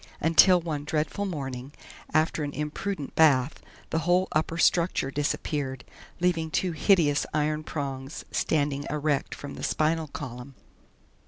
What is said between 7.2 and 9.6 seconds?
iron prongs standing erect from